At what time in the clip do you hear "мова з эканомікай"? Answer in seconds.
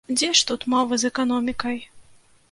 0.73-1.77